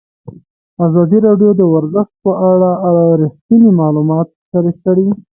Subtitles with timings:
[0.85, 2.69] ازادي راډیو د ورزش په اړه
[3.21, 5.07] رښتیني معلومات شریک کړي.